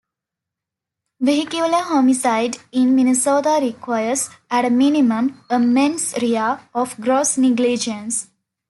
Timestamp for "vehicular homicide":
1.19-2.57